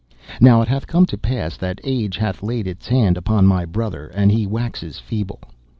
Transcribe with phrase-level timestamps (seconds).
[0.39, 4.07] "Now it hath come to pass that age hath laid its hand upon my brother,
[4.07, 5.39] and he waxes feeble.